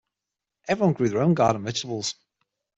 Everyone 0.67 0.93
grew 0.95 1.09
their 1.09 1.21
own 1.21 1.35
garden 1.35 1.63
vegetables. 1.63 2.15